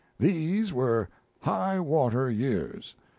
[0.17, 1.09] These were
[1.43, 2.95] "high water" years.